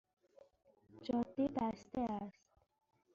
جاده 1.05 1.47
بسته 1.47 1.99
است 2.01 2.39